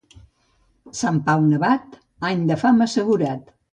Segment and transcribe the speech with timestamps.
[0.99, 1.93] Sant Pau nevat,
[2.31, 3.55] any de fam assegurat.